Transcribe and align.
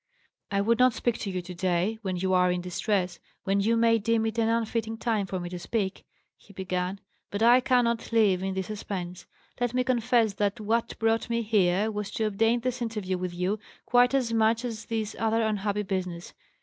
"I 0.49 0.61
would 0.61 0.79
not 0.79 0.93
speak 0.95 1.19
to 1.19 1.29
you 1.29 1.43
to 1.43 1.53
day, 1.53 1.99
when 2.01 2.15
you 2.17 2.33
are 2.33 2.51
in 2.51 2.59
distress, 2.61 3.19
when 3.43 3.59
you 3.61 3.77
may 3.77 3.99
deem 3.99 4.25
it 4.25 4.39
an 4.39 4.49
unfitting 4.49 4.97
time 4.97 5.27
for 5.27 5.39
me 5.39 5.47
to 5.49 5.59
speak," 5.59 6.07
he 6.35 6.53
began, 6.53 6.99
"but 7.29 7.43
I 7.43 7.59
cannot 7.59 8.11
live 8.11 8.41
in 8.41 8.55
this 8.55 8.65
suspense. 8.65 9.27
Let 9.59 9.75
me 9.75 9.83
confess 9.83 10.33
that 10.33 10.59
what 10.59 10.97
brought 10.97 11.29
me 11.29 11.43
here 11.43 11.91
was 11.91 12.09
to 12.13 12.23
obtain 12.25 12.61
this 12.61 12.81
interview 12.81 13.19
with 13.19 13.35
you, 13.35 13.59
quite 13.85 14.15
as 14.15 14.33
much 14.33 14.65
as 14.65 14.85
this 14.85 15.15
other 15.19 15.43
unhappy 15.43 15.83
business. 15.83 16.33